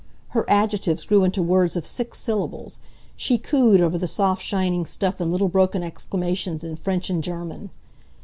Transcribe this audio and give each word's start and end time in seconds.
Her 0.29 0.49
adjectives 0.49 1.05
grew 1.05 1.23
into 1.23 1.43
words 1.43 1.77
of 1.77 1.85
six 1.85 2.17
syllables. 2.17 2.79
She 3.15 3.37
cooed 3.37 3.81
over 3.81 3.99
the 3.99 4.07
soft 4.07 4.41
shining 4.41 4.87
stuff 4.87 5.21
in 5.21 5.31
little 5.31 5.47
broken 5.47 5.83
exclamations 5.83 6.63
in 6.63 6.75
French 6.77 7.11
and 7.11 7.23
German. 7.23 7.69